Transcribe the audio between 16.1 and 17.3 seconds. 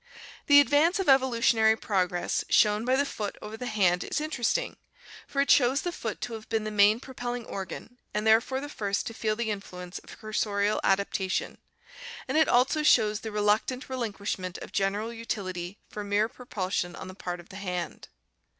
propulsion on the